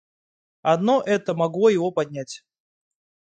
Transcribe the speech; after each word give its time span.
Одно 0.63 1.03
это 1.05 1.35
могло 1.35 1.69
его 1.69 1.91
поднять. 1.91 2.43